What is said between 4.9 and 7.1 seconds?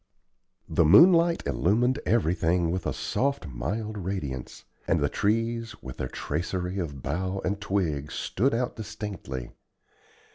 the trees, with their tracery of